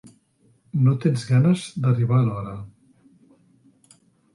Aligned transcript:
No 0.87 0.95
tens 1.03 1.27
ganes 1.33 1.67
d'arribar 1.85 2.19
a 2.21 2.25
l'hora. 2.31 2.59